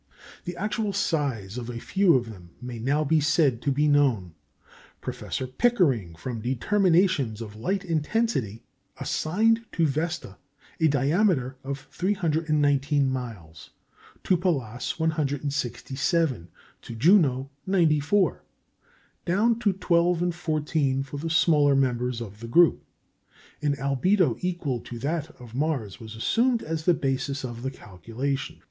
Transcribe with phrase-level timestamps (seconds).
[0.45, 4.33] The actual size of a few of them may now be said to be known.
[4.99, 8.63] Professor Pickering, from determinations of light intensity,
[8.99, 10.37] assigned to Vesta
[10.79, 13.69] a diameter of 319 miles,
[14.23, 16.47] to Pallas 167,
[16.81, 18.43] to Juno 94,
[19.25, 22.83] down to twelve and fourteen for the smaller members of the group.
[23.61, 28.59] An albedo equal to that of Mars was assumed as the basis of the calculation.